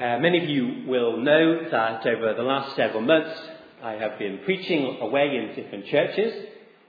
[0.00, 3.38] Uh, many of you will know that over the last several months
[3.82, 6.46] I have been preaching away in different churches,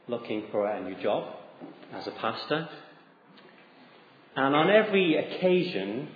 [0.07, 1.35] looking for a new job
[1.94, 2.69] as a pastor.
[4.37, 6.08] And on every occasion,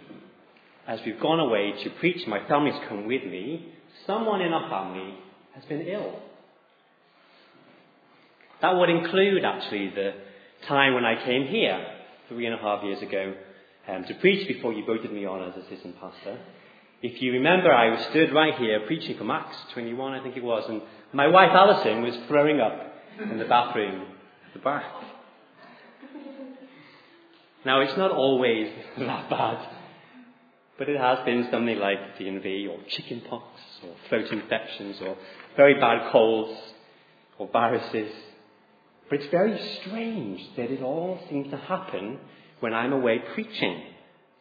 [0.88, 3.74] as we've gone away to preach, my family's come with me,
[4.08, 5.16] someone in our family
[5.54, 6.18] has been ill.
[8.62, 10.14] That would include actually the
[10.66, 11.88] time when I came here
[12.30, 13.34] three and a half years ago
[13.90, 16.40] um, to preach before you voted me on as assistant pastor.
[17.02, 20.44] If you remember, I was stood right here preaching from Acts 21, I think it
[20.44, 20.82] was, and
[21.14, 24.02] my wife Alison was throwing up in the bathroom
[24.48, 24.86] at the back.
[27.66, 29.68] Now, it's not always that bad,
[30.78, 33.46] but it has been something like DNV or chickenpox
[33.84, 35.18] or throat infections or
[35.58, 36.58] very bad colds
[37.38, 38.12] or viruses.
[39.10, 42.20] But it's very strange that it all seems to happen
[42.62, 43.84] when I'm away preaching,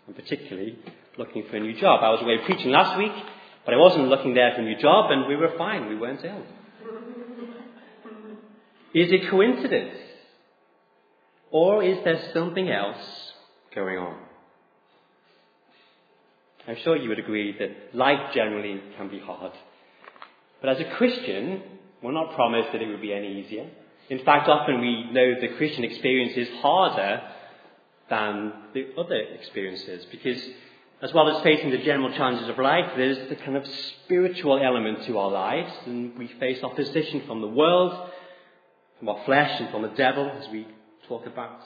[0.07, 0.79] and particularly
[1.19, 2.01] looking for a new job.
[2.03, 3.13] I was away preaching last week,
[3.65, 5.89] but I wasn't looking there for a new job, and we were fine.
[5.89, 6.43] We weren't ill.
[8.95, 9.97] Is it coincidence?
[11.51, 13.33] Or is there something else
[13.75, 14.19] going on?
[16.67, 19.53] I'm sure you would agree that life generally can be hard.
[20.61, 21.63] But as a Christian,
[22.03, 23.69] we're not promised that it would be any easier.
[24.09, 27.23] In fact, often we know the Christian experience is harder
[28.09, 30.43] than the other experiences because
[31.05, 35.05] as well as facing the general challenges of life, there's the kind of spiritual element
[35.05, 38.09] to our lives, and we face opposition from the world,
[38.99, 40.67] from our flesh, and from the devil, as we
[41.07, 41.61] talk about.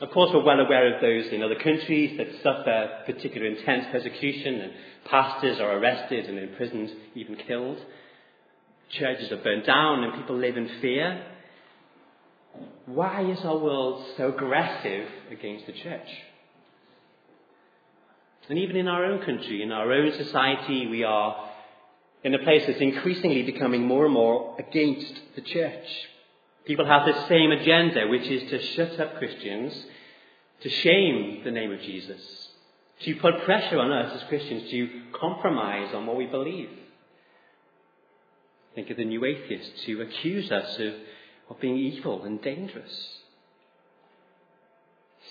[0.00, 4.62] Of course, we're well aware of those in other countries that suffer particular intense persecution,
[4.62, 4.72] and
[5.04, 7.78] pastors are arrested and imprisoned, even killed.
[8.90, 11.24] Churches are burned down, and people live in fear.
[12.86, 16.08] Why is our world so aggressive against the church?
[18.48, 21.50] And even in our own country, in our own society, we are
[22.22, 25.86] in a place that's increasingly becoming more and more against the church.
[26.64, 29.72] People have the same agenda, which is to shut up Christians,
[30.60, 32.20] to shame the name of Jesus,
[33.02, 36.70] to put pressure on us as Christians to compromise on what we believe.
[38.74, 40.94] Think of the new atheists who accuse us of,
[41.50, 43.08] of being evil and dangerous.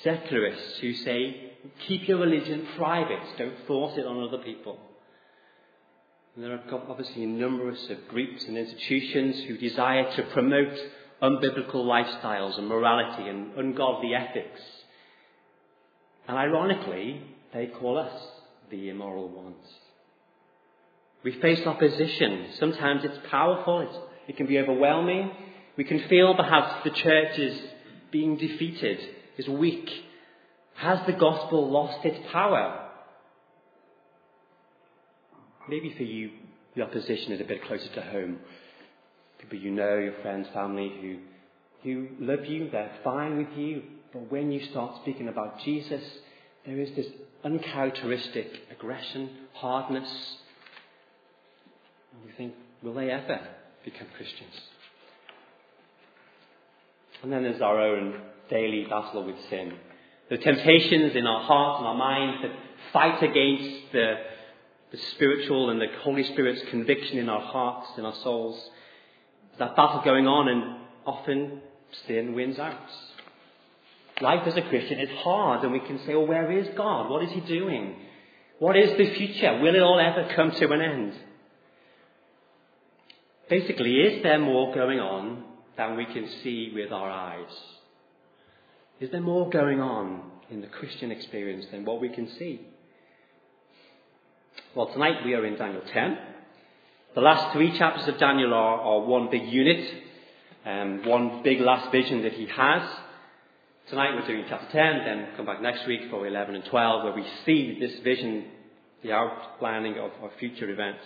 [0.03, 1.54] Secularists who say
[1.87, 3.37] Keep your religion private.
[3.37, 4.77] Don't force it on other people.
[6.35, 10.77] And there are obviously numerous of groups and institutions who desire to promote
[11.21, 14.61] unbiblical lifestyles and morality and ungodly ethics.
[16.27, 17.21] And ironically,
[17.53, 18.21] they call us
[18.69, 19.63] the immoral ones.
[21.23, 22.47] We face opposition.
[22.59, 23.97] Sometimes it's powerful, it's,
[24.27, 25.31] it can be overwhelming.
[25.77, 27.59] We can feel perhaps the church is
[28.11, 28.99] being defeated,
[29.37, 29.89] is weak,
[30.75, 32.89] has the gospel lost its power?
[35.67, 36.31] Maybe for you,
[36.75, 38.39] the opposition is a bit closer to home.
[39.39, 41.17] People you know, your friends, family who,
[41.83, 46.03] who love you, they're fine with you, but when you start speaking about Jesus,
[46.65, 47.07] there is this
[47.43, 50.09] uncharacteristic aggression, hardness.
[52.13, 52.53] And you think,
[52.83, 53.39] will they ever
[53.83, 54.53] become Christians?
[57.23, 59.73] And then there's our own daily battle with sin
[60.29, 62.51] the temptations in our hearts and our minds that
[62.91, 64.15] fight against the,
[64.91, 68.69] the spiritual and the Holy Spirit's conviction in our hearts, in our souls.
[69.59, 71.61] That battle going on, and often
[72.07, 72.75] sin wins out.
[74.21, 77.09] Life as a Christian is hard, and we can say, "Oh, where is God?
[77.09, 77.95] What is He doing?
[78.59, 79.59] What is the future?
[79.61, 81.13] Will it all ever come to an end?"
[83.49, 85.43] Basically, is there more going on
[85.77, 87.51] than we can see with our eyes?
[88.97, 92.61] Is there more going on in the Christian experience than what we can see?
[94.73, 96.17] Well, tonight we are in Daniel 10.
[97.13, 99.93] The last three chapters of Daniel are, are one big unit,
[100.65, 102.89] um, one big last vision that he has.
[103.89, 107.13] Tonight we're doing chapter 10, then come back next week for 11 and 12, where
[107.13, 108.45] we see this vision,
[109.03, 111.03] the outlining of, of future events.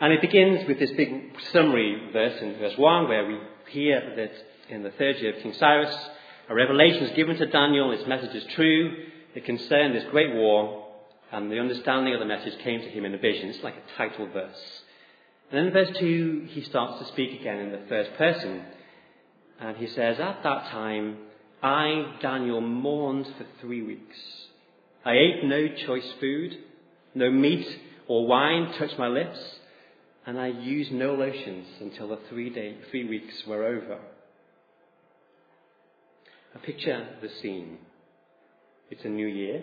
[0.00, 3.38] And it begins with this big summary verse in verse 1, where we
[3.70, 4.32] hear that
[4.74, 5.94] in the third year of King Cyrus,
[6.48, 7.92] a revelation is given to Daniel.
[7.92, 9.06] Its message is true.
[9.34, 10.86] It concerned this great war,
[11.32, 13.48] and the understanding of the message came to him in a vision.
[13.48, 14.82] It's like a title verse.
[15.50, 18.62] And then in verse 2, he starts to speak again in the first person.
[19.60, 21.18] And he says, At that time,
[21.62, 24.16] I, Daniel, mourned for three weeks.
[25.04, 26.58] I ate no choice food,
[27.14, 27.66] no meat
[28.06, 29.38] or wine touched my lips,
[30.26, 33.98] and I used no lotions until the three, day, three weeks were over.
[36.54, 37.78] A picture of the scene.
[38.90, 39.62] It's a new year.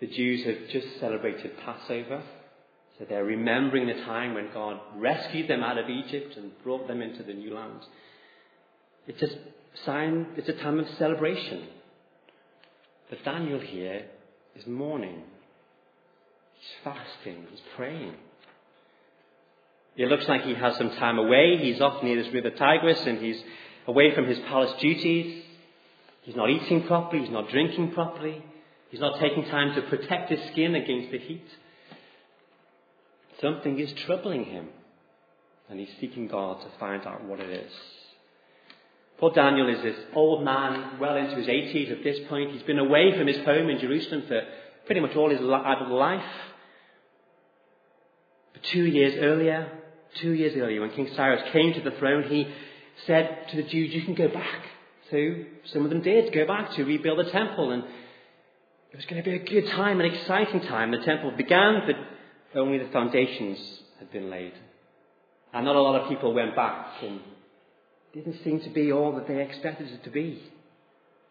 [0.00, 2.22] The Jews have just celebrated Passover.
[2.98, 7.02] So they're remembering the time when God rescued them out of Egypt and brought them
[7.02, 7.80] into the new land.
[9.06, 9.28] It's a
[9.84, 11.66] sign, it's a time of celebration.
[13.10, 14.06] But Daniel here
[14.56, 15.22] is mourning.
[16.54, 18.14] He's fasting, he's praying.
[19.96, 21.58] It looks like he has some time away.
[21.60, 23.40] He's off near this river Tigris and he's
[23.86, 25.43] away from his palace duties.
[26.24, 28.42] He's not eating properly, he's not drinking properly,
[28.90, 31.46] he's not taking time to protect his skin against the heat.
[33.42, 34.68] Something is troubling him,
[35.68, 37.72] and he's seeking God to find out what it is.
[39.18, 42.52] Poor Daniel is this old man, well into his 80s at this point.
[42.52, 44.40] He's been away from his home in Jerusalem for
[44.86, 46.24] pretty much all his adult life.
[48.54, 49.70] But two years earlier,
[50.20, 52.48] two years earlier, when King Cyrus came to the throne, he
[53.06, 54.62] said to the Jews, You can go back.
[55.10, 55.34] So
[55.72, 59.28] some of them did go back to rebuild the temple, and it was going to
[59.28, 60.90] be a good time, an exciting time.
[60.90, 63.58] The temple began, but only the foundations
[63.98, 64.52] had been laid.
[65.52, 67.20] And not a lot of people went back and
[68.12, 70.42] didn't seem to be all that they expected it to be.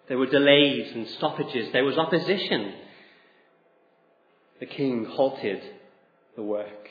[0.07, 1.71] There were delays and stoppages.
[1.71, 2.73] There was opposition.
[4.59, 5.61] The king halted
[6.35, 6.89] the work.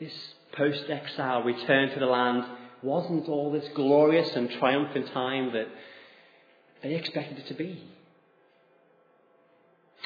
[0.00, 0.12] This
[0.56, 2.44] post exile return to the land
[2.84, 5.66] wasn't all this glorious and triumphant time that
[6.82, 7.82] they expected it to be.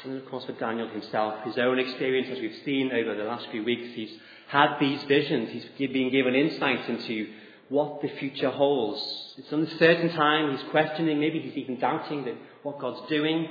[0.03, 3.25] And then, of course, for Daniel himself, his own experience, as we've seen over the
[3.25, 4.11] last few weeks, he's
[4.47, 5.49] had these visions.
[5.77, 7.27] He's been given insights into
[7.67, 9.01] what the future holds.
[9.37, 10.55] It's an uncertain time.
[10.55, 13.49] He's questioning, maybe he's even doubting that what God's doing.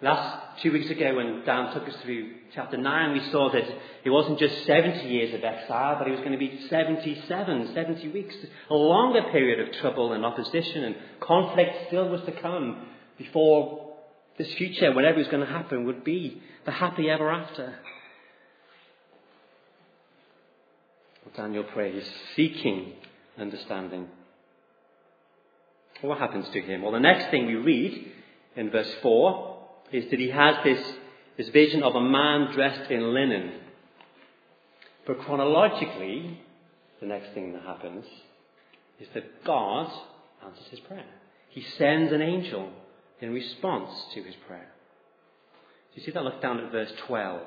[0.00, 3.64] Last two weeks ago, when Dan took us through chapter 9, we saw that
[4.04, 8.08] it wasn't just 70 years of exile, but it was going to be 77, 70
[8.10, 8.34] weeks.
[8.70, 12.86] A longer period of trouble and opposition and conflict still was to come
[13.16, 13.96] before
[14.36, 17.74] this future, whatever was going to happen, would be the happy ever after.
[21.36, 22.92] Daniel prays, seeking
[23.36, 24.06] understanding.
[26.02, 26.82] What happens to him?
[26.82, 28.12] Well, the next thing we read
[28.56, 29.57] in verse 4
[29.92, 30.92] is that he has this,
[31.36, 33.52] this vision of a man dressed in linen.
[35.06, 36.40] But chronologically,
[37.00, 38.04] the next thing that happens
[39.00, 39.90] is that God
[40.44, 41.06] answers his prayer.
[41.50, 42.70] He sends an angel
[43.20, 44.68] in response to his prayer.
[45.94, 46.22] Do you see that?
[46.22, 47.42] Look down at verse 12.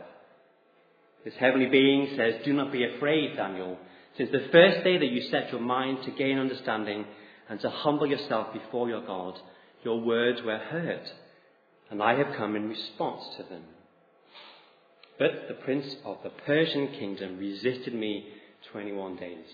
[1.24, 3.78] This heavenly being says, Do not be afraid, Daniel,
[4.18, 7.06] since the first day that you set your mind to gain understanding
[7.48, 9.40] and to humble yourself before your God,
[9.84, 11.10] your words were heard,
[11.92, 13.64] and I have come in response to them.
[15.20, 18.28] But the prince of the Persian kingdom resisted me
[18.72, 19.46] 21 days.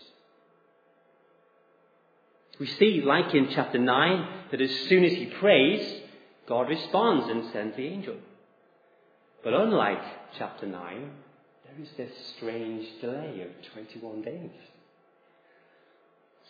[2.60, 6.02] We see, like in chapter 9, that as soon as he prays,
[6.48, 8.16] God responds and sends the angel.
[9.44, 10.02] But unlike
[10.38, 11.12] chapter 9,
[11.66, 14.52] there is this strange delay of 21 days.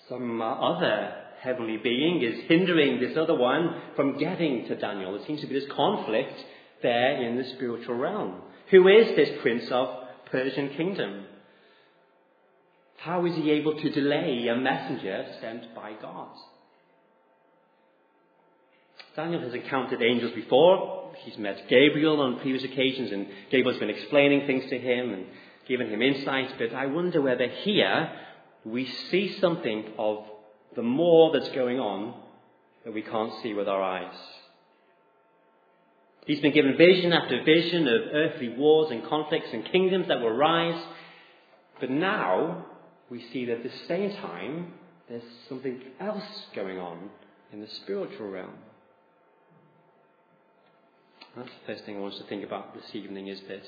[0.08, 5.18] Some other heavenly being is hindering this other one from getting to Daniel.
[5.18, 6.34] There seems to be this conflict
[6.82, 8.42] there in the spiritual realm.
[8.72, 9.90] Who is this prince of
[10.32, 11.26] Persian kingdom?
[12.98, 16.36] How is he able to delay a messenger sent by God?
[19.16, 21.14] Daniel has encountered angels before.
[21.24, 25.26] He's met Gabriel on previous occasions, and Gabriel's been explaining things to him and
[25.68, 26.54] giving him insights.
[26.58, 28.12] But I wonder whether here
[28.64, 30.26] we see something of
[30.78, 32.14] the more that's going on
[32.86, 34.16] that we can't see with our eyes.
[36.28, 40.30] He's been given vision after vision of earthly wars and conflicts and kingdoms that will
[40.30, 40.80] rise.
[41.80, 42.68] But now
[43.10, 44.74] we see that at the same time
[45.10, 47.10] there's something else going on
[47.52, 48.54] in the spiritual realm.
[51.36, 53.64] That's the first thing I want us to think about this evening is that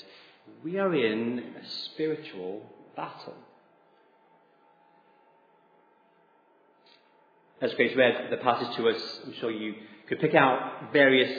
[0.63, 2.61] we are in a spiritual
[2.95, 3.35] battle.
[7.61, 9.75] As Grace read the passage to us, I'm sure you
[10.07, 11.29] could pick out various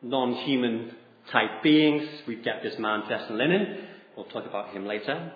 [0.00, 0.94] non-human
[1.32, 2.08] type beings.
[2.28, 3.78] We've got this man dressed in linen.
[4.16, 5.32] We'll talk about him later.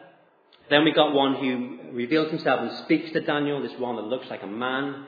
[0.68, 4.30] Then we got one who reveals himself and speaks to Daniel, this one that looks
[4.30, 5.06] like a man.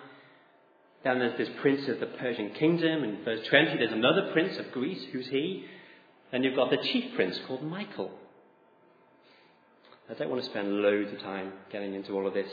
[1.05, 3.05] Then there's this prince of the Persian kingdom.
[3.05, 5.05] In verse 20, there's another prince of Greece.
[5.13, 5.67] Who's he?
[6.33, 8.11] Then you've got the chief prince called Michael.
[10.11, 12.51] I don't want to spend loads of time getting into all of this.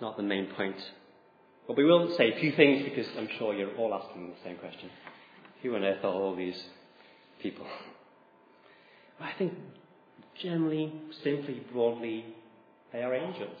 [0.00, 0.78] It's not the main point.
[1.66, 4.56] But we will say a few things because I'm sure you're all asking the same
[4.56, 4.88] question.
[5.60, 6.58] Who on earth are all these
[7.42, 7.66] people?
[9.20, 9.52] I think
[10.40, 10.90] generally,
[11.22, 12.24] simply, broadly,
[12.94, 13.58] they are angels.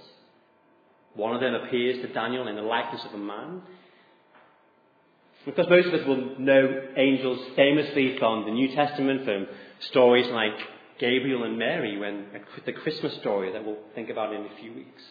[1.12, 3.60] One of them appears to Daniel in the likeness of a man.
[5.44, 9.46] Because most of us will know angels famously from the New Testament, from
[9.90, 10.56] stories like
[10.98, 12.28] Gabriel and Mary, when
[12.64, 15.02] the Christmas story that we'll think about in a few weeks.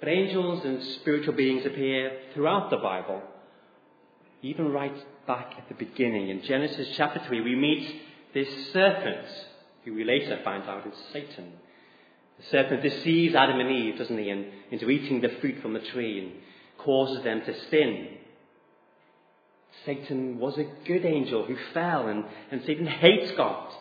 [0.00, 3.22] But angels and spiritual beings appear throughout the Bible,
[4.42, 4.94] even right
[5.26, 6.28] back at the beginning.
[6.28, 8.02] In Genesis chapter 3, we meet
[8.34, 9.26] this serpent,
[9.84, 11.52] who we later find out is Satan.
[12.38, 15.80] The serpent deceives Adam and Eve, doesn't he, in, into eating the fruit from the
[15.80, 16.32] tree and
[16.78, 18.08] causes them to sin.
[19.84, 23.72] Satan was a good angel who fell, and, and Satan hates God.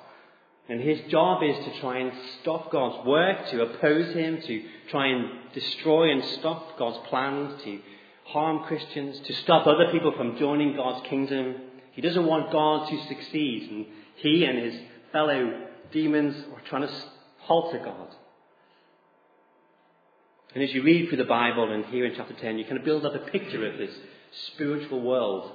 [0.70, 5.08] And his job is to try and stop God's work, to oppose him, to try
[5.08, 7.79] and destroy and stop God's plans, to
[8.25, 11.55] harm Christians, to stop other people from joining God's kingdom.
[11.91, 14.75] He doesn't want God to succeed, and he and his
[15.12, 16.93] fellow demons are trying to
[17.39, 18.15] halter God.
[20.55, 22.86] And as you read through the Bible and here in chapter 10, you kind of
[22.86, 23.93] build up a picture of this
[24.53, 25.51] spiritual world,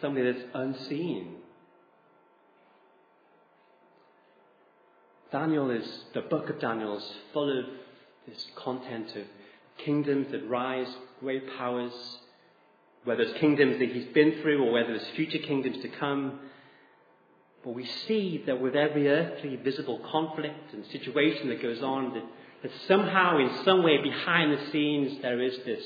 [0.00, 1.34] something that's unseen.
[5.32, 7.64] Daniel is, the book of Daniel is full of
[8.26, 9.24] this content of
[9.78, 10.88] kingdoms that rise,
[11.20, 11.92] great powers,
[13.04, 16.40] whether it's kingdoms that he's been through or whether it's future kingdoms to come.
[17.64, 22.24] But we see that with every earthly visible conflict and situation that goes on, that
[22.62, 25.82] that somehow, in some way, behind the scenes, there is this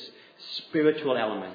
[0.57, 1.55] spiritual element.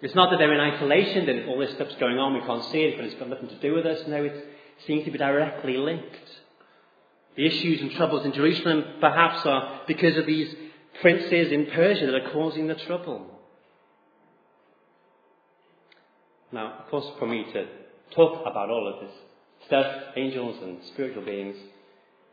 [0.00, 2.82] It's not that they're in isolation, that all this stuff's going on, we can't see
[2.82, 4.06] it, but it's got nothing to do with us.
[4.06, 4.46] No, it
[4.86, 6.16] seems to be directly linked.
[7.36, 10.54] The issues and troubles in Jerusalem perhaps are because of these
[11.00, 13.30] princes in Persia that are causing the trouble.
[16.52, 17.66] Now, of course, for me to
[18.14, 19.16] talk about all of this
[19.66, 21.56] stuff, angels and spiritual beings,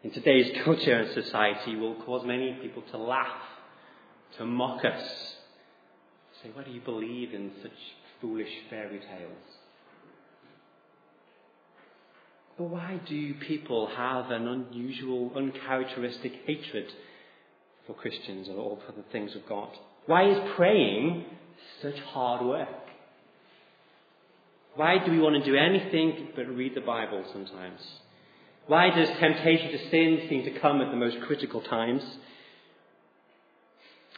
[0.03, 3.41] in today's culture and society will cause many people to laugh,
[4.37, 5.35] to mock us,
[6.41, 7.71] say, Why do you believe in such
[8.21, 9.62] foolish fairy tales?
[12.57, 16.85] But why do people have an unusual, uncharacteristic hatred
[17.87, 19.69] for Christians or for the things of God?
[20.05, 21.25] Why is praying
[21.81, 22.67] such hard work?
[24.75, 27.79] Why do we want to do anything but read the Bible sometimes?
[28.67, 32.01] Why does temptation to sin seem to come at the most critical times?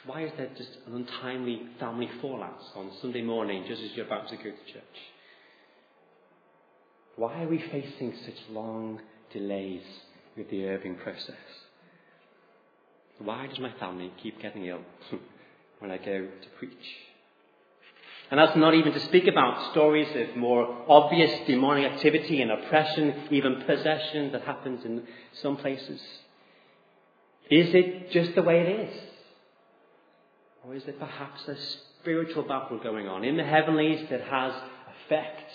[0.06, 4.30] Why is there just an untimely family fallout on Sunday morning just as you're about
[4.30, 4.84] to go to church?
[7.16, 9.00] Why are we facing such long
[9.32, 9.84] delays
[10.36, 11.36] with the Irving process?
[13.20, 14.82] Why does my family keep getting ill
[15.80, 16.74] when I go to preach?
[18.32, 23.28] And that's not even to speak about stories of more obvious demonic activity and oppression,
[23.30, 25.04] even possession that happens in
[25.42, 26.02] some places.
[27.50, 29.02] Is it just the way it is?
[30.66, 31.56] Or is it perhaps a
[32.02, 34.54] spiritual battle going on in the heavenlies that has
[35.06, 35.52] effect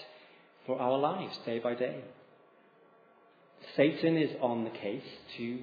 [0.67, 2.00] for our lives day by day?
[3.76, 5.05] Satan is on the case
[5.37, 5.59] to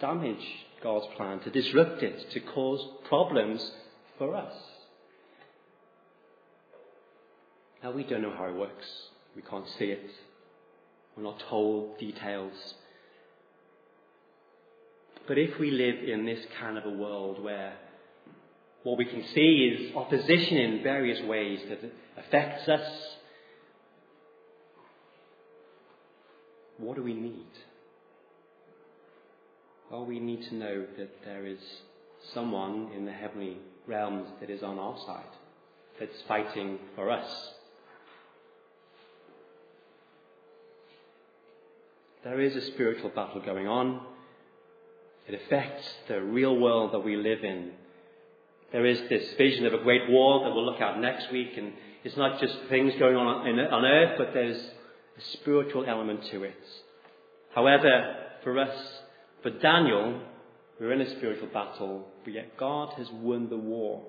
[0.00, 0.44] damage
[0.82, 3.72] God's plan, to disrupt it, to cause problems
[4.18, 4.54] for us.
[7.82, 8.86] Now, we don't know how it works.
[9.34, 10.10] We can't see it.
[11.16, 12.52] We're not told details.
[15.26, 17.74] But if we live in this kind of a world where
[18.82, 21.80] what we can see is opposition in various ways that
[22.16, 23.15] affects us,
[26.78, 27.46] what do we need?
[29.90, 31.60] Well, we need to know that there is
[32.34, 35.22] someone in the heavenly realms that is on our side,
[36.00, 37.28] that's fighting for us.
[42.24, 44.00] There is a spiritual battle going on.
[45.28, 47.70] It affects the real world that we live in.
[48.72, 51.72] There is this vision of a great war that we'll look at next week, and
[52.02, 54.60] it's not just things going on on earth, but there's
[55.16, 56.54] a spiritual element to it.
[57.54, 58.76] However, for us,
[59.42, 60.20] for Daniel,
[60.78, 64.02] we're in a spiritual battle, but yet God has won the war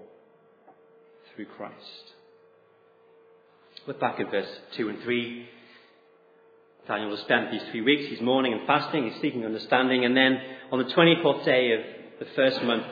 [1.36, 2.14] through Christ.
[3.88, 5.50] Look back at verse 2 and 3.
[6.88, 8.10] Daniel has spent these three weeks.
[8.10, 9.10] He's mourning and fasting.
[9.10, 10.04] He's seeking understanding.
[10.04, 10.40] And then
[10.72, 11.82] on the 24th day of
[12.20, 12.86] the first month,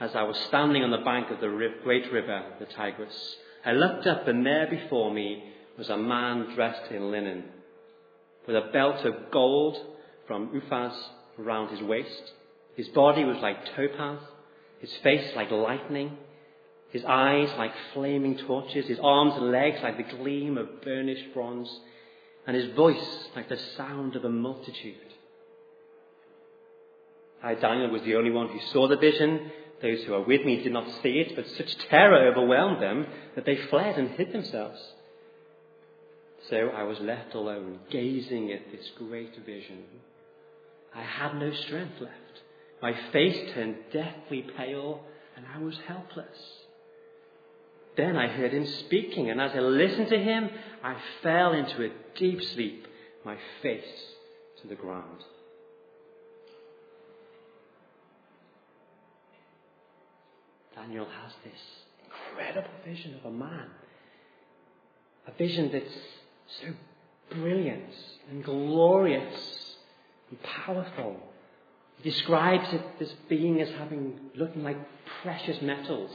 [0.00, 1.48] as I was standing on the bank of the
[1.82, 5.42] great river, the Tigris, I looked up and there before me
[5.76, 7.44] was a man dressed in linen,
[8.46, 9.76] with a belt of gold
[10.26, 10.94] from Uphaz
[11.38, 12.32] around his waist.
[12.76, 14.20] His body was like topaz,
[14.80, 16.16] his face like lightning,
[16.90, 21.80] his eyes like flaming torches, his arms and legs like the gleam of burnished bronze
[22.46, 24.94] and his voice like the sound of a multitude.
[27.42, 29.50] I, Daniel, was the only one who saw the vision,
[29.82, 33.44] Those who were with me did not see it, but such terror overwhelmed them that
[33.44, 34.80] they fled and hid themselves.
[36.50, 39.82] So I was left alone, gazing at this great vision.
[40.94, 42.14] I had no strength left.
[42.80, 45.00] My face turned deathly pale,
[45.36, 46.38] and I was helpless.
[47.96, 50.50] Then I heard him speaking, and as I listened to him,
[50.84, 52.86] I fell into a deep sleep,
[53.24, 53.82] my face
[54.62, 55.24] to the ground.
[60.74, 61.60] Daniel has this
[62.04, 63.68] incredible vision of a man.
[65.26, 65.92] A vision that's
[66.60, 66.68] so
[67.30, 67.92] brilliant
[68.30, 69.76] and glorious
[70.30, 71.20] and powerful.
[71.98, 74.76] He describes it, this being as having, looking like
[75.22, 76.10] precious metals,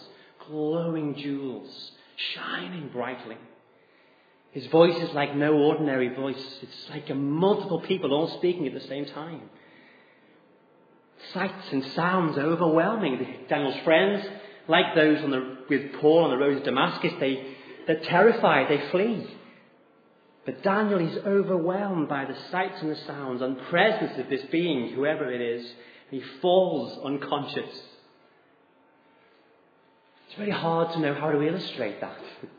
[0.47, 1.91] glowing jewels,
[2.33, 3.37] shining brightly.
[4.51, 6.59] His voice is like no ordinary voice.
[6.61, 9.49] It's like a multiple people all speaking at the same time.
[11.33, 13.45] Sights and sounds are overwhelming.
[13.47, 14.25] Daniel's friends
[14.67, 17.55] like those the, with Paul on the road to Damascus, they,
[17.87, 19.27] they're terrified, they flee.
[20.45, 24.93] But Daniel is overwhelmed by the sights and the sounds and presence of this being,
[24.93, 25.71] whoever it is,
[26.09, 27.69] he falls unconscious.
[30.27, 32.17] It's very hard to know how to illustrate that.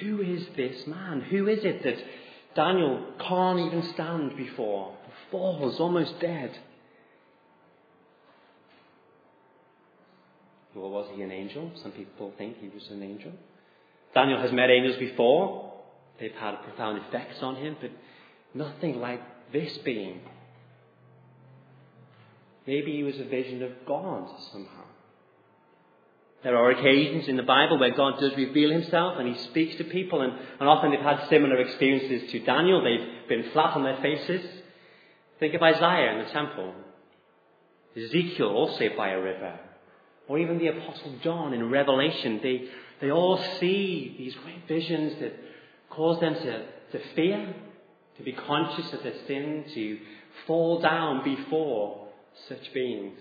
[0.00, 1.20] Who is this man?
[1.20, 2.02] Who is it that
[2.56, 4.96] Daniel can't even stand before?
[5.30, 6.50] Falls almost dead.
[10.74, 11.70] Or was he an angel?
[11.80, 13.32] Some people think he was an angel.
[14.14, 15.72] Daniel has met angels before.
[16.20, 17.90] They've had profound effects on him, but
[18.54, 19.20] nothing like
[19.52, 20.20] this being.
[22.66, 24.84] Maybe he was a vision of God somehow.
[26.42, 29.84] There are occasions in the Bible where God does reveal himself and he speaks to
[29.84, 32.82] people, and, and often they've had similar experiences to Daniel.
[32.82, 34.44] They've been flat on their faces.
[35.40, 36.74] Think of Isaiah in the temple,
[37.96, 39.58] Ezekiel also by a river,
[40.28, 42.68] or even the Apostle John in Revelation, they,
[43.00, 45.34] they all see these great visions that
[45.90, 47.54] cause them to, to fear,
[48.16, 49.98] to be conscious of their sin, to
[50.46, 52.08] fall down before
[52.48, 53.18] such beings.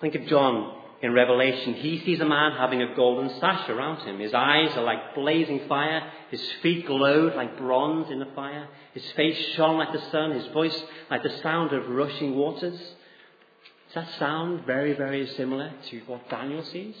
[0.00, 1.74] Think of John in Revelation.
[1.74, 4.18] He sees a man having a golden sash around him.
[4.18, 6.10] His eyes are like blazing fire.
[6.30, 8.68] His feet glowed like bronze in the fire.
[8.94, 10.32] His face shone like the sun.
[10.32, 12.78] His voice like the sound of rushing waters.
[12.78, 16.96] Does that sound very, very similar to what Daniel sees?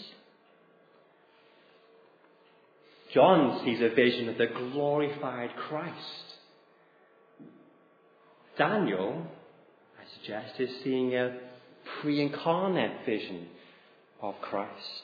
[3.14, 5.94] John sees a vision of the glorified Christ.
[8.58, 9.26] Daniel,
[9.98, 11.38] I suggest, is seeing a
[12.00, 13.46] pre incarnate vision
[14.20, 15.02] of Christ.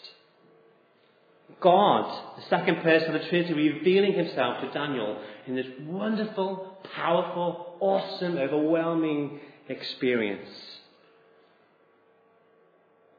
[1.60, 7.76] God, the second person of the Trinity, revealing himself to Daniel in this wonderful, powerful,
[7.80, 10.48] awesome, overwhelming experience.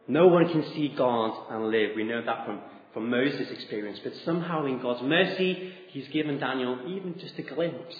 [0.08, 1.92] No one can see God and live.
[1.96, 2.62] We know that from,
[2.96, 4.00] from Moses' experience.
[4.02, 7.96] But somehow, in God's mercy, He's given Daniel even just a glimpse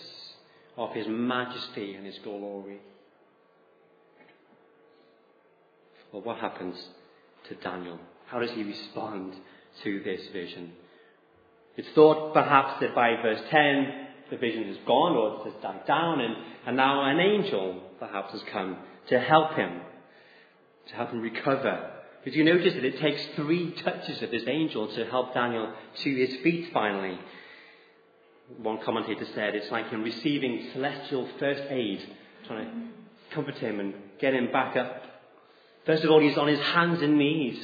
[0.78, 2.80] of His majesty and His glory.
[6.12, 6.82] Well, what happens
[7.50, 8.00] to Daniel?
[8.28, 9.36] How does he respond
[9.84, 10.72] to this vision?
[11.76, 15.86] It's thought perhaps that by verse 10, the vision is gone or it has died
[15.86, 18.78] down, and, and now an angel perhaps has come
[19.10, 19.82] to help him,
[20.88, 21.95] to help him recover
[22.26, 25.72] did you notice that it takes three touches of this angel to help Daniel
[26.04, 27.20] to his feet finally?
[28.58, 32.02] One commentator said it's like him receiving celestial first aid,
[32.48, 35.04] trying to comfort him and get him back up.
[35.86, 37.60] First of all, he's on his hands and knees.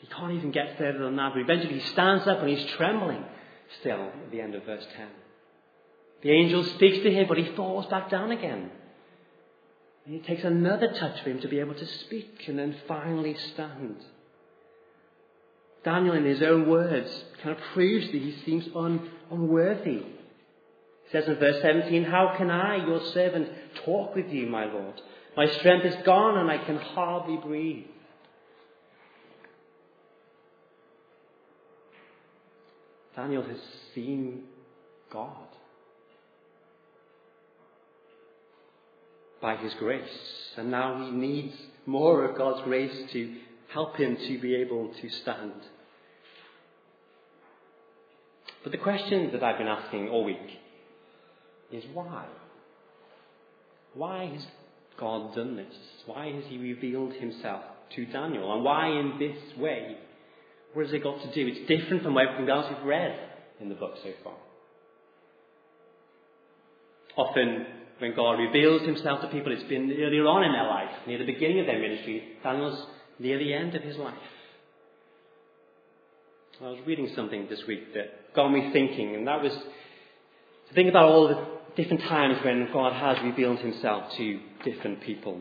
[0.00, 3.24] He can't even get further than that, but eventually he stands up and he's trembling
[3.80, 5.06] still at the end of verse 10.
[6.22, 8.70] The angel speaks to him, but he falls back down again.
[10.06, 13.36] And it takes another touch for him to be able to speak and then finally
[13.54, 13.96] stand.
[15.84, 20.02] Daniel, in his own words, kind of proves that he seems un, unworthy.
[20.02, 23.48] He says in verse 17, How can I, your servant,
[23.84, 25.00] talk with you, my Lord?
[25.36, 27.86] My strength is gone and I can hardly breathe.
[33.16, 33.58] Daniel has
[33.94, 34.44] seen
[35.10, 35.48] God.
[39.42, 40.08] By His grace.
[40.56, 43.34] And now he needs more of God's grace to
[43.72, 45.52] help him to be able to stand.
[48.62, 50.60] But the question that I've been asking all week
[51.72, 52.26] is why?
[53.94, 54.46] Why has
[54.98, 55.74] God done this?
[56.06, 57.62] Why has He revealed Himself
[57.96, 58.54] to Daniel?
[58.54, 59.96] And why in this way?
[60.74, 61.48] What has it got to do?
[61.48, 63.18] It's different from everything else we've read
[63.60, 64.34] in the book so far.
[67.16, 67.66] Often
[68.02, 71.24] When God reveals himself to people, it's been earlier on in their life, near the
[71.24, 72.36] beginning of their ministry.
[72.42, 72.84] Daniel's
[73.20, 74.16] near the end of his life.
[76.60, 80.88] I was reading something this week that got me thinking, and that was to think
[80.88, 81.46] about all the
[81.80, 85.40] different times when God has revealed himself to different people.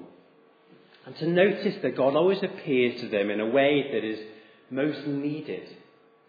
[1.08, 4.20] And to notice that God always appears to them in a way that is
[4.70, 5.68] most needed,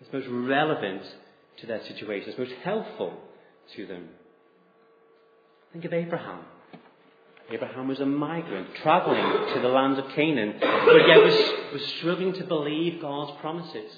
[0.01, 1.03] is most relevant
[1.59, 3.21] to their situation, is most helpful
[3.77, 4.09] to them.
[5.73, 6.41] Think of Abraham.
[7.51, 12.35] Abraham was a migrant traveling to the land of Canaan, but yet was, was struggling
[12.35, 13.91] to believe God's promises.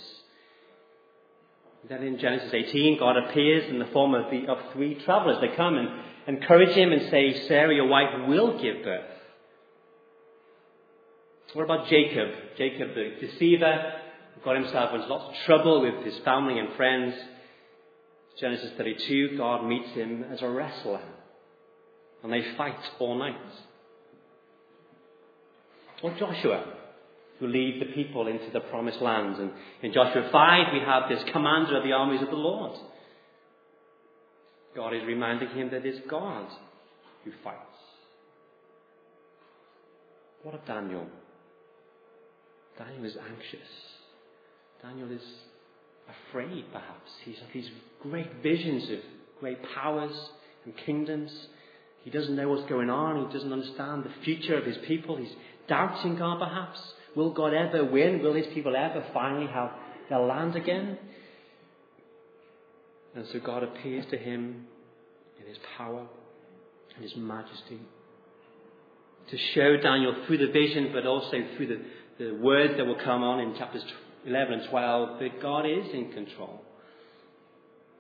[1.89, 5.39] Then in Genesis 18, God appears in the form of, the, of three travelers.
[5.41, 5.89] They come and
[6.39, 9.11] encourage him and say, Sarah, your wife, will give birth.
[11.53, 12.31] What about Jacob?
[12.57, 13.93] Jacob, the deceiver,
[14.45, 17.15] got himself into lots of trouble with his family and friends.
[18.41, 21.01] Genesis 32, God meets him as a wrestler.
[22.25, 23.37] And they fight all night.
[26.03, 26.65] Or Joshua,
[27.39, 29.37] who lead the people into the promised land.
[29.37, 32.77] And in Joshua 5, we have this commander of the armies of the Lord.
[34.75, 36.47] God is reminding him that it's God
[37.25, 37.61] who fights.
[40.43, 41.07] What of Daniel?
[42.79, 43.69] Daniel is anxious.
[44.83, 45.23] Daniel is
[46.29, 47.11] afraid, perhaps.
[47.25, 47.71] He's had these
[48.03, 48.99] great visions of
[49.41, 50.15] great powers
[50.65, 51.31] and kingdoms.
[52.05, 53.27] He doesn't know what's going on.
[53.27, 55.17] He doesn't understand the future of his people.
[55.17, 55.33] He's
[55.69, 56.79] doubting God, perhaps.
[57.17, 58.23] Will God ever win?
[58.23, 59.71] Will his people ever finally have
[60.09, 60.99] their land again?
[63.15, 64.67] And so God appears to him
[65.41, 66.07] in his power
[66.95, 67.81] and his majesty
[69.31, 71.81] to show Daniel through the vision, but also through the,
[72.19, 73.83] the words that will come on in chapters
[74.27, 76.63] 11 and 12 that God is in control.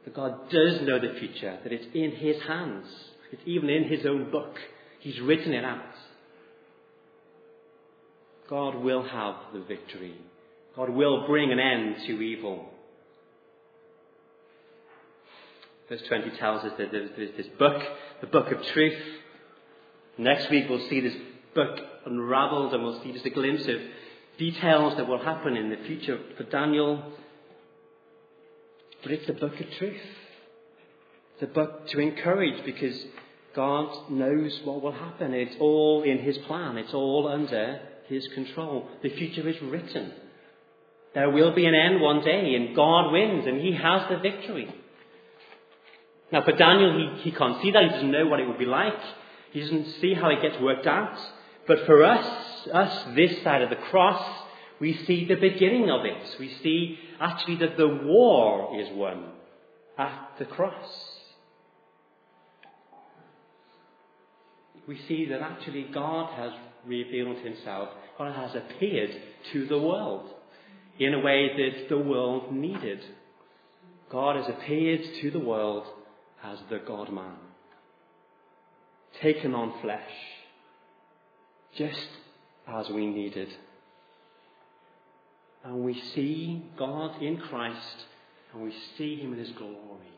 [0.04, 2.86] That God does know the future, that it's in His hands.
[3.44, 4.58] Even in His own book.
[5.00, 5.82] He's written it out.
[8.48, 10.14] God will have the victory.
[10.76, 12.70] God will bring an end to evil.
[15.88, 17.82] Verse 20 tells us that there's this book,
[18.20, 19.00] the book of truth.
[20.16, 21.16] Next week we'll see this
[21.54, 23.80] book unraveled and we'll see just a glimpse of
[24.38, 27.12] details that will happen in the future for Daniel.
[29.02, 30.00] But it's a book of truth.
[31.34, 33.04] It's a book to encourage because
[33.54, 35.32] God knows what will happen.
[35.32, 36.76] It's all in His plan.
[36.76, 38.88] It's all under his control.
[39.02, 40.12] The future is written.
[41.14, 44.72] There will be an end one day, and God wins, and He has the victory.
[46.32, 47.82] Now, for Daniel, he, he can't see that.
[47.84, 48.98] He doesn't know what it would be like.
[49.52, 51.16] He doesn't see how it gets worked out.
[51.66, 54.42] But for us, us this side of the cross,
[54.80, 56.36] we see the beginning of it.
[56.40, 59.30] We see actually that the war is won
[59.96, 61.13] at the cross.
[64.86, 66.52] We see that actually God has
[66.86, 67.88] revealed himself.
[68.18, 69.10] God has appeared
[69.52, 70.30] to the world
[70.98, 73.00] in a way that the world needed.
[74.10, 75.84] God has appeared to the world
[76.44, 77.36] as the God man,
[79.22, 80.10] taken on flesh,
[81.76, 82.08] just
[82.68, 83.48] as we needed.
[85.64, 88.04] And we see God in Christ
[88.52, 90.12] and we see him in his glory.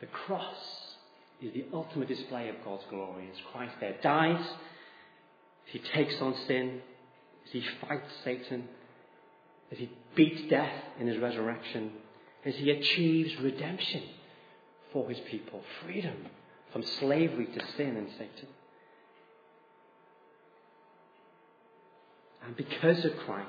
[0.00, 0.54] The cross
[1.40, 6.34] is the ultimate display of God's glory as Christ there dies as he takes on
[6.46, 6.80] sin,
[7.44, 8.68] as he fights Satan,
[9.70, 11.92] as he beats death in his resurrection,
[12.44, 14.02] as he achieves redemption
[14.92, 16.26] for his people, freedom
[16.72, 18.48] from slavery to sin and Satan.
[22.44, 23.48] And because of Christ,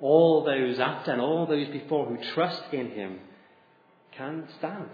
[0.00, 3.20] all those after and all those before who trust in him
[4.16, 4.88] can stand.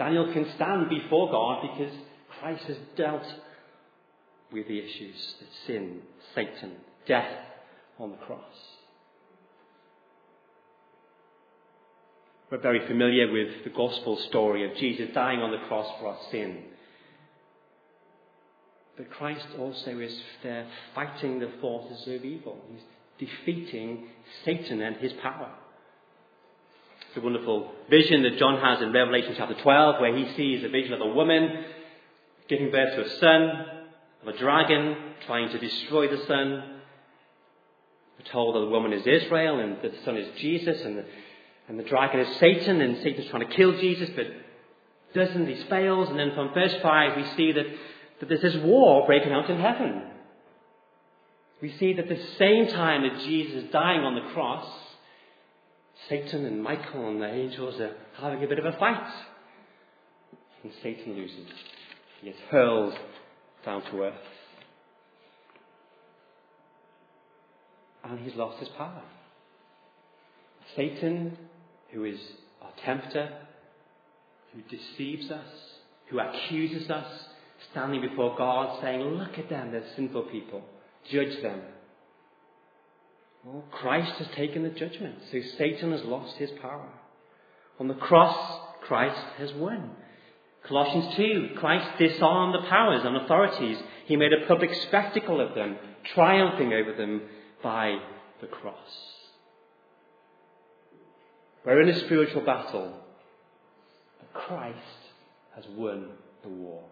[0.00, 1.92] Daniel can stand before God because
[2.40, 3.26] Christ has dealt
[4.50, 6.00] with the issues of sin,
[6.34, 6.72] Satan,
[7.06, 7.30] death
[7.98, 8.40] on the cross.
[12.50, 16.18] We're very familiar with the gospel story of Jesus dying on the cross for our
[16.30, 16.62] sin.
[18.96, 22.58] But Christ also is there fighting the forces of evil.
[23.18, 24.08] He's defeating
[24.46, 25.50] Satan and his power.
[27.10, 30.68] It's a wonderful vision that John has in Revelation chapter 12 where he sees a
[30.68, 31.64] vision of a woman
[32.48, 33.66] giving birth to a son
[34.22, 34.94] of a dragon
[35.26, 36.80] trying to destroy the son.
[38.16, 41.04] We're told that the woman is Israel and that the son is Jesus and the,
[41.66, 44.26] and the dragon is Satan and Satan's trying to kill Jesus but
[45.12, 46.10] doesn't, he fails.
[46.10, 47.66] And then from verse 5 we see that,
[48.20, 50.04] that there's this war breaking out in heaven.
[51.60, 54.64] We see that the same time that Jesus is dying on the cross,
[56.08, 59.12] Satan and Michael and the angels are having a bit of a fight.
[60.62, 61.46] And Satan loses.
[62.20, 62.94] He is hurled
[63.64, 64.14] down to earth.
[68.04, 69.02] And he's lost his power.
[70.76, 71.36] Satan,
[71.92, 72.18] who is
[72.62, 73.30] our tempter,
[74.52, 75.46] who deceives us,
[76.08, 77.06] who accuses us,
[77.70, 80.62] standing before God saying, Look at them, they're sinful people.
[81.10, 81.60] Judge them.
[83.44, 86.88] Well, Christ has taken the judgment, so Satan has lost his power.
[87.78, 89.92] On the cross, Christ has won.
[90.66, 93.78] Colossians 2, Christ disarmed the powers and authorities.
[94.04, 95.76] He made a public spectacle of them,
[96.14, 97.22] triumphing over them
[97.62, 97.98] by
[98.42, 98.76] the cross.
[101.64, 102.94] We're in a spiritual battle,
[104.18, 104.76] but Christ
[105.54, 106.10] has won
[106.42, 106.84] the war.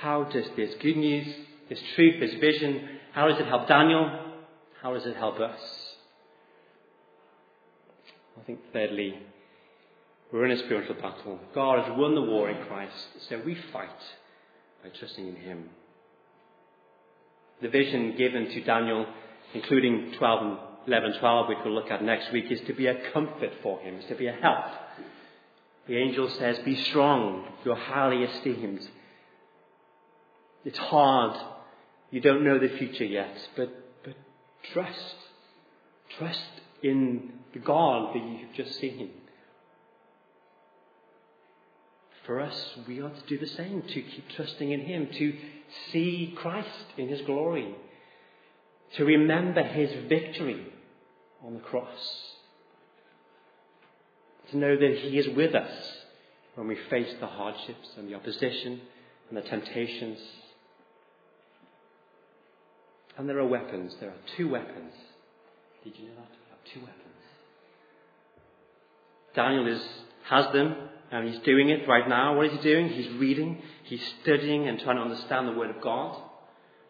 [0.00, 1.26] How does this good news,
[1.68, 4.10] this truth, His vision, how does it help Daniel?
[4.82, 5.60] How does it help us?
[8.40, 9.18] I think, thirdly,
[10.32, 11.38] we're in a spiritual battle.
[11.54, 12.94] God has won the war in Christ,
[13.28, 13.88] so we fight
[14.82, 15.70] by trusting in Him.
[17.62, 19.06] The vision given to Daniel,
[19.54, 23.10] including 12 and 11, 12, which we'll look at next week, is to be a
[23.12, 24.66] comfort for him, is to be a help.
[25.86, 28.86] The angel says, Be strong, you're highly esteemed.
[30.64, 31.38] It's hard.
[32.14, 33.70] You don't know the future yet, but,
[34.04, 34.14] but
[34.72, 35.16] trust.
[36.16, 36.48] Trust
[36.80, 39.10] in the God that you've just seen.
[42.24, 45.36] For us, we ought to do the same, to keep trusting in Him, to
[45.90, 47.74] see Christ in His glory,
[48.94, 50.64] to remember His victory
[51.44, 52.22] on the cross,
[54.52, 55.92] to know that He is with us
[56.54, 58.82] when we face the hardships and the opposition
[59.30, 60.20] and the temptations.
[63.16, 63.94] And there are weapons.
[64.00, 64.92] There are two weapons.
[65.84, 66.72] Did you know that?
[66.72, 67.00] Two weapons.
[69.34, 69.82] Daniel is,
[70.24, 70.74] has them
[71.10, 72.36] and he's doing it right now.
[72.36, 72.88] What is he doing?
[72.88, 76.20] He's reading, he's studying and trying to understand the Word of God.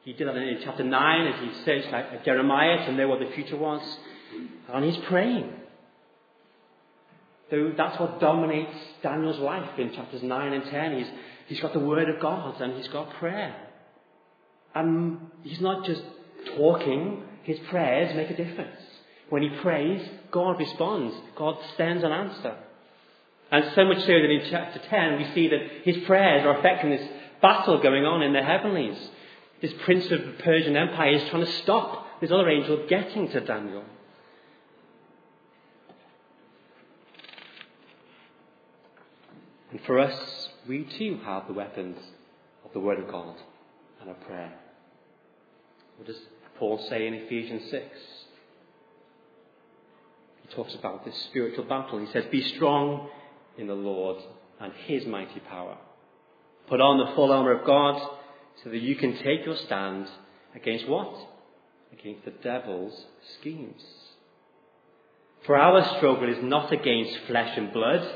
[0.02, 3.30] He did that in chapter 9 as he searched like Jeremiah to know what the
[3.34, 3.82] future was.
[4.72, 5.50] And he's praying.
[7.50, 10.98] So that's what dominates Daniel's life in chapters 9 and 10.
[10.98, 11.10] He's,
[11.48, 13.54] he's got the Word of God and he's got prayer.
[14.74, 16.02] And he's not just
[16.56, 18.80] talking, his prayers make a difference.
[19.30, 21.14] When he prays, God responds.
[21.36, 22.56] God sends an answer.
[23.50, 26.90] And so much so that in chapter 10 we see that his prayers are affecting
[26.90, 27.08] this
[27.40, 28.98] battle going on in the heavenlies.
[29.60, 33.40] This prince of the Persian Empire is trying to stop this other angel getting to
[33.40, 33.84] Daniel.
[39.70, 41.98] And for us, we too have the weapons
[42.64, 43.36] of the Word of God
[44.00, 44.52] and of prayer.
[46.04, 46.22] What does
[46.58, 47.86] Paul say in Ephesians 6?
[50.42, 51.98] He talks about this spiritual battle.
[51.98, 53.08] He says, Be strong
[53.56, 54.22] in the Lord
[54.60, 55.78] and his mighty power.
[56.68, 58.06] Put on the full armour of God
[58.62, 60.06] so that you can take your stand
[60.54, 61.16] against what?
[61.98, 63.06] Against the devil's
[63.40, 63.82] schemes.
[65.46, 68.06] For our struggle is not against flesh and blood,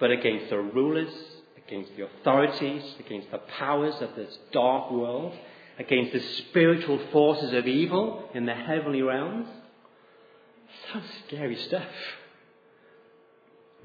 [0.00, 1.12] but against the rulers,
[1.66, 5.34] against the authorities, against the powers of this dark world,
[5.78, 9.48] against the spiritual forces of evil in the heavenly realms.
[10.92, 11.88] Sounds scary stuff.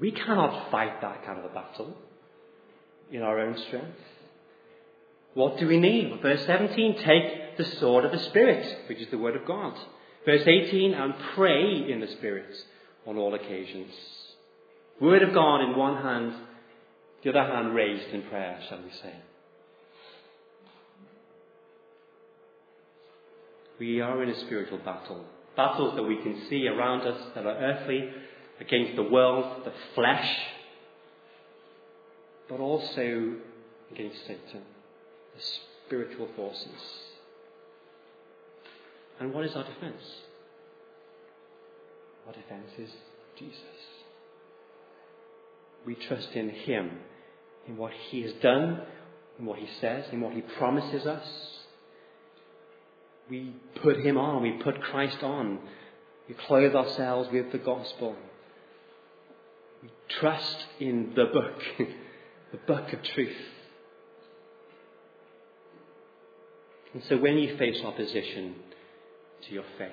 [0.00, 1.96] We cannot fight that kind of a battle
[3.10, 3.98] in our own strength.
[5.34, 6.20] What do we need?
[6.22, 9.78] Verse 17, take the sword of the Spirit, which is the Word of God.
[10.24, 12.54] Verse 18, and pray in the Spirit
[13.06, 13.92] on all occasions.
[15.00, 16.34] Word of God in one hand,
[17.22, 19.14] the other hand raised in prayer, shall we say.
[23.80, 25.24] We are in a spiritual battle.
[25.56, 28.10] Battles that we can see around us that are earthly,
[28.60, 30.36] against the world, the flesh,
[32.48, 33.36] but also
[33.90, 34.62] against Satan,
[35.34, 35.42] the
[35.86, 36.68] spiritual forces.
[39.18, 40.02] And what is our defense?
[42.26, 42.90] Our defense is
[43.38, 43.60] Jesus.
[45.86, 46.98] We trust in Him,
[47.66, 48.82] in what He has done,
[49.38, 51.59] in what He says, in what He promises us.
[53.30, 55.60] We put Him on, we put Christ on.
[56.28, 58.16] We clothe ourselves with the gospel.
[59.82, 59.90] We
[60.20, 61.62] trust in the book,
[62.52, 63.36] the book of truth.
[66.92, 68.56] And so when you face opposition
[69.46, 69.90] to your faith,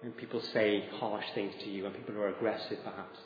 [0.00, 3.18] when people say harsh things to you, when people are aggressive perhaps,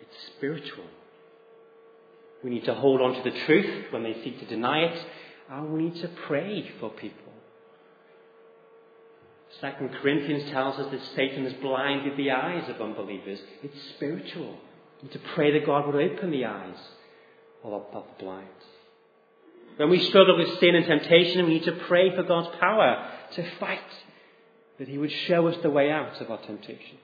[0.00, 0.84] it's spiritual.
[2.44, 5.06] We need to hold on to the truth when they seek to deny it,
[5.50, 7.32] and we need to pray for people.
[9.60, 13.38] Second Corinthians tells us that Satan has blinded the eyes of unbelievers.
[13.62, 14.58] It's spiritual.
[15.00, 16.78] We need to pray that God would open the eyes
[17.62, 18.48] of, the blind.
[19.76, 23.50] When we struggle with sin and temptation, we need to pray for God's power to
[23.58, 23.80] fight,
[24.78, 26.98] that He would show us the way out of our temptation.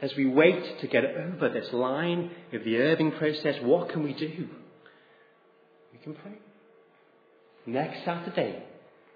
[0.00, 4.12] As we wait to get over this line of the Irving process, what can we
[4.12, 4.48] do?
[6.02, 6.32] Can pray.
[7.64, 8.60] Next Saturday,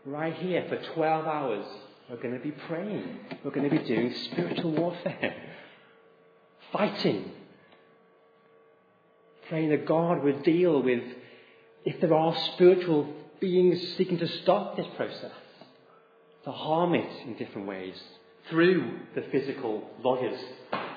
[0.05, 1.67] right here for 12 hours,
[2.09, 3.19] we're going to be praying.
[3.43, 5.35] We're going to be doing spiritual warfare,
[6.73, 7.33] fighting,
[9.49, 11.03] praying that God would deal with
[11.85, 15.33] if there are spiritual beings seeking to stop this process,
[16.45, 18.01] to harm it in different ways
[18.49, 20.39] through the physical lawyers,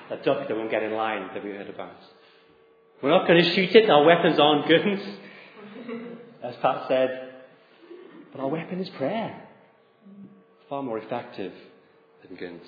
[0.10, 1.98] that duck that won't get in line that we heard about.
[3.02, 5.18] We're not going to shoot it, our weapons aren't guns,
[6.44, 7.32] as Pat said,
[8.32, 9.42] but our weapon is prayer.
[10.70, 11.52] Far more effective
[12.22, 12.68] than guns.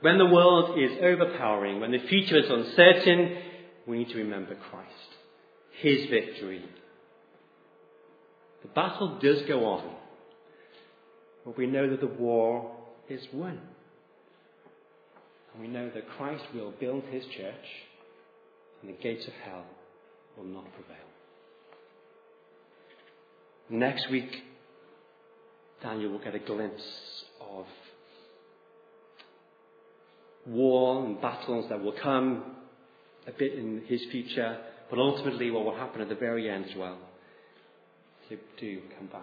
[0.00, 3.38] When the world is overpowering, when the future is uncertain,
[3.86, 4.90] we need to remember Christ,
[5.80, 6.64] His victory.
[8.62, 9.94] The battle does go on,
[11.44, 12.74] but we know that the war
[13.08, 13.60] is won.
[15.52, 17.66] And we know that Christ will build His church,
[18.82, 19.64] and the gates of hell
[20.36, 21.13] will not prevail.
[23.70, 24.30] Next week,
[25.82, 26.82] Daniel will get a glimpse
[27.40, 27.66] of
[30.46, 32.42] war and battles that will come
[33.26, 34.58] a bit in his future,
[34.90, 36.98] but ultimately what will happen at the very end as well.
[38.28, 39.22] So do come back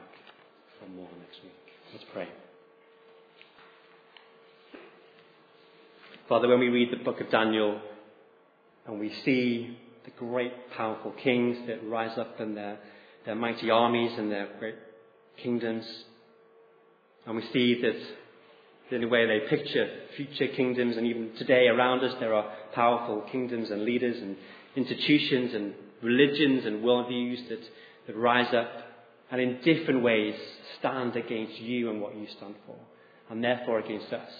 [0.80, 1.54] for more next week.
[1.94, 2.28] Let's pray.
[6.28, 7.82] Father, when we read the book of Daniel
[8.88, 12.80] and we see the great powerful kings that rise up in their,
[13.26, 14.76] their mighty armies and their great
[15.42, 15.86] kingdoms,
[17.26, 22.04] and we see that in the way they picture future kingdoms, and even today around
[22.04, 24.36] us there are powerful kingdoms and leaders and
[24.76, 27.62] institutions and religions and worldviews that,
[28.08, 28.70] that rise up
[29.32, 30.36] and in different ways
[30.80, 32.76] stand against you and what you stand for,
[33.30, 34.32] and therefore against us.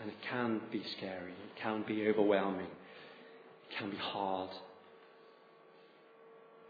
[0.00, 4.50] And it can be scary, it can be overwhelming, it can be hard.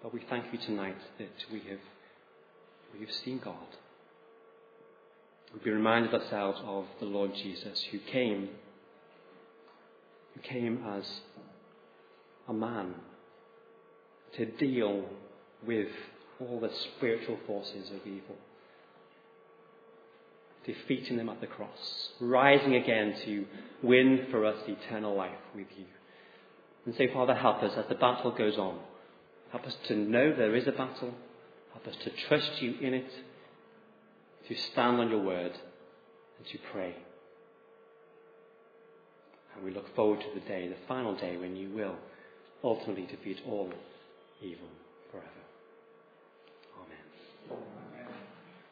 [0.06, 1.80] But we thank you tonight that we have,
[2.94, 3.56] we have seen God
[5.64, 8.50] we reminded ourselves of the Lord Jesus who came,
[10.34, 11.04] who came as
[12.48, 12.94] a man
[14.36, 15.06] to deal
[15.66, 15.88] with
[16.38, 18.36] all the spiritual forces of evil,
[20.64, 23.44] defeating them at the cross, rising again to
[23.82, 25.86] win for us eternal life with you.
[26.84, 28.78] And say, Father, help us as the battle goes on.
[29.56, 31.14] Help us to know there is a battle.
[31.72, 33.10] Help us to trust you in it,
[34.48, 35.52] to stand on your word,
[36.36, 36.94] and to pray.
[39.54, 41.94] And we look forward to the day, the final day, when you will
[42.62, 43.72] ultimately defeat all
[44.42, 44.68] evil
[45.10, 45.30] forever.
[46.78, 47.75] Amen.